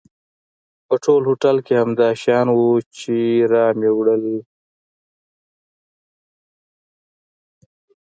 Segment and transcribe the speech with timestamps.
[0.87, 2.59] په ټول هوټل کې همدا شیان و
[2.97, 3.15] چې
[3.79, 4.25] مې راوړل.